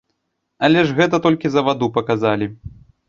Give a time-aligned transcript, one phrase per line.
[0.67, 2.53] Але ж гэта толькі за ваду паказалі!